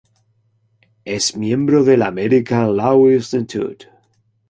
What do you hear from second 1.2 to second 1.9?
miembro